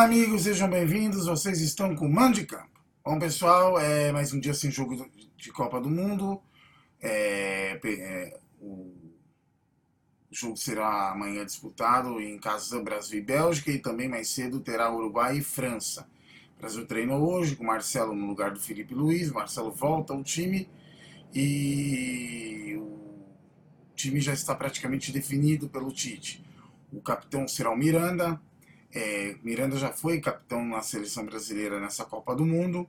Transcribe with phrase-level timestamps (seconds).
[0.00, 1.26] Olá, amigos, sejam bem-vindos.
[1.26, 2.80] Vocês estão com o Mano de Campo.
[3.04, 4.96] Bom, pessoal, é mais um dia sem jogo
[5.36, 6.40] de Copa do Mundo.
[7.02, 8.94] É, é, o
[10.30, 15.36] jogo será amanhã disputado em Casa Brasil e Bélgica e também mais cedo terá Uruguai
[15.36, 16.08] e França.
[16.56, 19.30] O Brasil treinou hoje com Marcelo no lugar do Felipe Luiz.
[19.30, 20.66] Marcelo volta ao time
[21.34, 23.28] e o
[23.94, 26.42] time já está praticamente definido pelo Tite.
[26.90, 28.40] O capitão será o Miranda,
[28.92, 32.80] é, Miranda já foi capitão na seleção brasileira nessa Copa do Mundo.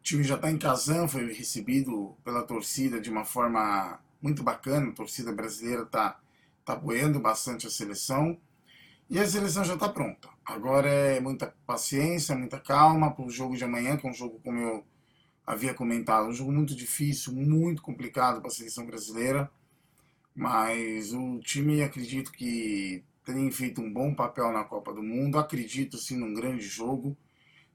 [0.00, 4.88] O time já está em Kazan, foi recebido pela torcida de uma forma muito bacana.
[4.88, 6.18] A torcida brasileira está
[6.64, 8.38] tá apoiando bastante a seleção.
[9.10, 10.28] E a seleção já está pronta.
[10.44, 14.40] Agora é muita paciência, muita calma para o jogo de amanhã, que é um jogo,
[14.44, 14.84] como eu
[15.46, 19.50] havia comentado, um jogo muito difícil, muito complicado para a seleção brasileira.
[20.34, 25.38] Mas o time, acredito que tem feito um bom papel na Copa do Mundo.
[25.38, 27.16] Acredito sim num grande jogo.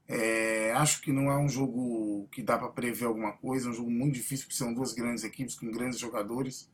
[0.06, 3.74] É, acho que não é um jogo que dá para prever alguma coisa, é um
[3.74, 6.70] jogo muito difícil, porque são duas grandes equipes com grandes jogadores.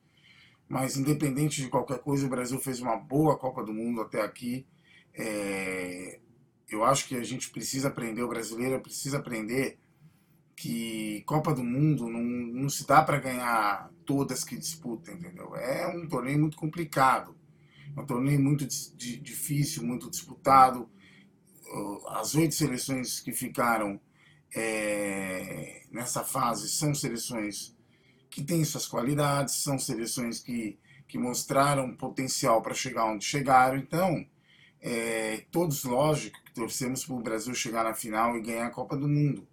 [0.69, 4.66] Mas, independente de qualquer coisa, o Brasil fez uma boa Copa do Mundo até aqui.
[5.14, 6.19] É,
[6.69, 9.78] eu acho que a gente precisa aprender, o brasileiro precisa aprender
[10.56, 15.54] que Copa do Mundo não, não se dá para ganhar todas que disputam, entendeu?
[15.56, 17.39] É um torneio muito complicado.
[17.96, 20.88] Um torneio muito difícil, muito disputado.
[22.08, 24.00] As oito seleções que ficaram
[24.55, 27.77] é, nessa fase são seleções
[28.28, 33.77] que têm suas qualidades, são seleções que, que mostraram potencial para chegar onde chegaram.
[33.77, 34.25] Então,
[34.80, 38.97] é, todos, lógico, que torcemos para o Brasil chegar na final e ganhar a Copa
[38.97, 39.47] do Mundo.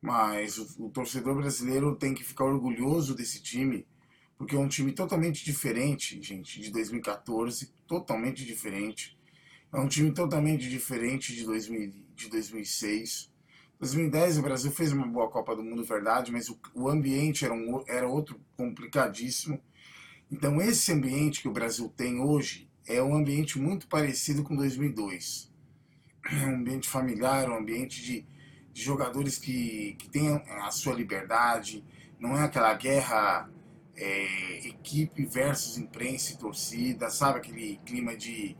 [0.00, 3.86] Mas o, o torcedor brasileiro tem que ficar orgulhoso desse time
[4.42, 9.16] porque é um time totalmente diferente, gente, de 2014, totalmente diferente.
[9.72, 13.30] É um time totalmente diferente de, 2000, de 2006.
[13.78, 17.54] 2010 o Brasil fez uma boa Copa do Mundo, verdade, mas o, o ambiente era,
[17.54, 19.62] um, era outro complicadíssimo.
[20.28, 25.52] Então esse ambiente que o Brasil tem hoje é um ambiente muito parecido com 2002.
[26.28, 28.26] É um ambiente familiar, um ambiente de,
[28.72, 31.84] de jogadores que, que têm a sua liberdade,
[32.18, 33.48] não é aquela guerra
[33.96, 37.38] é, equipe versus imprensa e torcida, sabe?
[37.38, 38.56] Aquele clima de.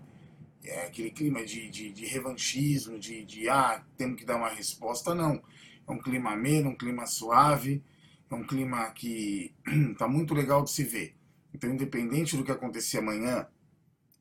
[0.64, 5.14] É, aquele clima de, de, de revanchismo, de, de ah, temos que dar uma resposta,
[5.14, 5.42] não.
[5.88, 7.82] É um clima ameno, um clima suave,
[8.30, 11.16] é um clima que está muito legal de se ver.
[11.52, 13.46] Então, independente do que acontecer amanhã,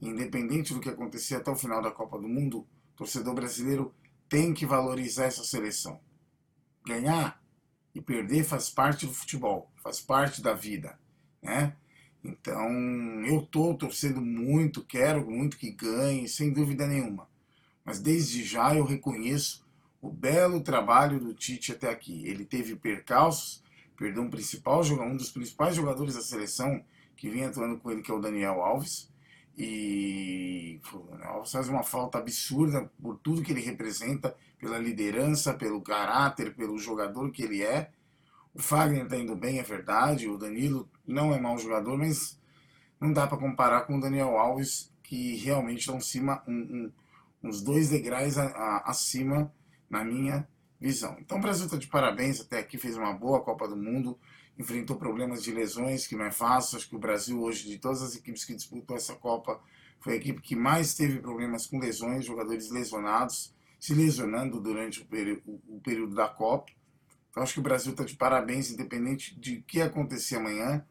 [0.02, 2.62] independente do que acontecer até o final da Copa do Mundo,
[2.94, 3.94] o torcedor brasileiro
[4.28, 6.02] tem que valorizar essa seleção.
[6.86, 7.40] Ganhar
[7.94, 11.00] e perder faz parte do futebol, faz parte da vida
[11.42, 11.76] né?
[12.24, 12.70] Então,
[13.26, 17.28] eu estou torcendo muito, quero muito que ganhe, sem dúvida nenhuma.
[17.84, 19.66] Mas desde já eu reconheço
[20.02, 22.26] o belo trabalho do Tite até aqui.
[22.28, 23.64] Ele teve percalços,
[23.98, 26.84] perdeu um, principal, um dos principais jogadores da seleção
[27.16, 29.10] que vinha atuando com ele, que é o Daniel Alves.
[29.58, 35.54] E o Daniel Alves faz uma falta absurda por tudo que ele representa, pela liderança,
[35.54, 37.92] pelo caráter, pelo jogador que ele é.
[38.54, 40.28] O Fagner está indo bem, é verdade.
[40.28, 42.40] O Danilo não é mau jogador, mas
[43.00, 46.92] não dá para comparar com o Daniel Alves, que realmente estão cima, um, um,
[47.44, 49.52] uns dois degraus a, a, acima,
[49.90, 50.48] na minha
[50.80, 51.18] visão.
[51.20, 54.18] Então o Brasil está de parabéns, até aqui fez uma boa Copa do Mundo,
[54.58, 56.78] enfrentou problemas de lesões, que não é fácil.
[56.78, 59.60] Acho que o Brasil hoje, de todas as equipes que disputou essa Copa,
[60.00, 65.76] foi a equipe que mais teve problemas com lesões, jogadores lesionados, se lesionando durante o,
[65.76, 66.72] o período da Copa.
[67.32, 70.86] Então acho que o Brasil está de parabéns, independente de o que acontecer amanhã.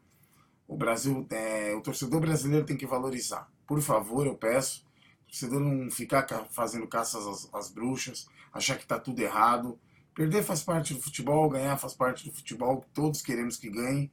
[0.67, 3.49] O Brasil, é, o torcedor brasileiro tem que valorizar.
[3.67, 4.83] Por favor, eu peço,
[5.23, 9.79] o torcedor não ficar fazendo caças às, às bruxas, achar que está tudo errado.
[10.15, 12.83] Perder faz parte do futebol, ganhar faz parte do futebol.
[12.93, 14.11] Todos queremos que ganhe,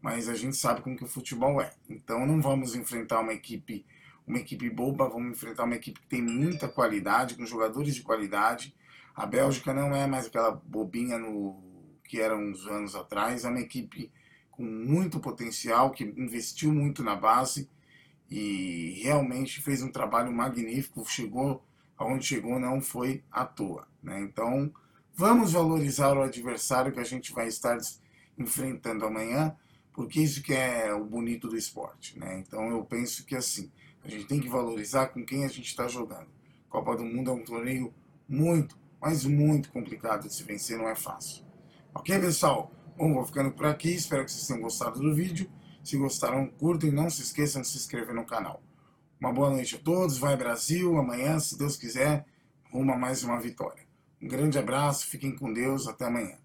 [0.00, 1.72] mas a gente sabe como que o futebol é.
[1.88, 3.86] Então não vamos enfrentar uma equipe,
[4.26, 8.74] uma equipe boba, vamos enfrentar uma equipe que tem muita qualidade, com jogadores de qualidade
[9.14, 11.62] a Bélgica não é mais aquela bobinha no
[12.04, 14.10] que era uns anos atrás, é uma equipe
[14.50, 17.68] com muito potencial, que investiu muito na base
[18.30, 21.64] e realmente fez um trabalho magnífico, chegou
[21.96, 23.86] aonde chegou não foi à toa.
[24.02, 24.20] Né?
[24.20, 24.72] Então,
[25.14, 27.78] vamos valorizar o adversário que a gente vai estar
[28.38, 29.56] enfrentando amanhã,
[29.92, 32.18] porque isso que é o bonito do esporte.
[32.18, 32.42] Né?
[32.46, 33.70] Então, eu penso que assim,
[34.04, 36.28] a gente tem que valorizar com quem a gente está jogando.
[36.68, 37.92] Copa do Mundo é um torneio
[38.28, 41.44] muito, mas muito complicado de se vencer, não é fácil.
[41.94, 42.72] Ok, pessoal?
[42.96, 45.50] Bom, vou ficando por aqui, espero que vocês tenham gostado do vídeo.
[45.84, 48.62] Se gostaram, curtam e não se esqueçam de se inscrever no canal.
[49.20, 52.24] Uma boa noite a todos, vai Brasil, amanhã, se Deus quiser,
[52.70, 53.82] rumo a mais uma vitória.
[54.20, 56.38] Um grande abraço, fiquem com Deus, até amanhã.